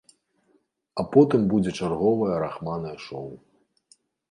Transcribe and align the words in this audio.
А 1.03 1.05
потым 1.15 1.41
будзе 1.51 1.71
чарговае 1.81 2.35
рахманае 2.47 2.97
шоў. 3.07 3.31